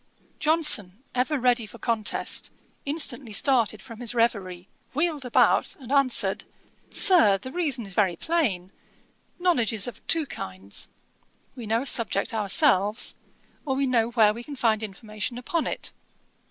[0.39, 2.49] Johnson, ever ready for contest,
[2.87, 6.43] instantly started from his reverie, wheeled about, and answered,
[6.89, 8.71] 'Sir, the reason is very plain.
[9.37, 10.89] Knowledge is of two kinds.
[11.55, 13.13] We know a subject ourselves,
[13.63, 15.91] or we know where we can find information upon it.